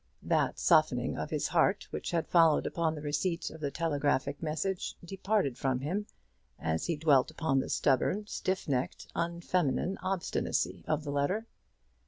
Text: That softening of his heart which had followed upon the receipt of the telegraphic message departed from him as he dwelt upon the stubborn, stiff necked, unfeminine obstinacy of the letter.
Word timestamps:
That 0.23 0.57
softening 0.57 1.15
of 1.15 1.29
his 1.29 1.49
heart 1.49 1.85
which 1.91 2.09
had 2.09 2.27
followed 2.27 2.65
upon 2.65 2.95
the 2.95 3.03
receipt 3.03 3.51
of 3.51 3.61
the 3.61 3.69
telegraphic 3.69 4.41
message 4.41 4.95
departed 5.05 5.59
from 5.59 5.79
him 5.81 6.07
as 6.57 6.87
he 6.87 6.95
dwelt 6.95 7.29
upon 7.29 7.59
the 7.59 7.69
stubborn, 7.69 8.25
stiff 8.25 8.67
necked, 8.67 9.05
unfeminine 9.13 9.99
obstinacy 10.01 10.83
of 10.87 11.03
the 11.03 11.11
letter. 11.11 11.45